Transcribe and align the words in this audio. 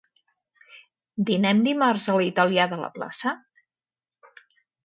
Dinem 1.27 1.61
dimarts 1.69 2.07
a 2.13 2.17
l'italià 2.21 2.67
de 2.75 2.81
la 2.85 2.91
plaça? 2.97 3.35